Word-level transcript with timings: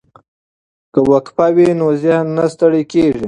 که 0.93 0.99
وقفه 1.11 1.47
وي 1.55 1.69
نو 1.79 1.87
ذهن 2.03 2.27
نه 2.37 2.45
ستړی 2.53 2.83
کیږي. 2.91 3.19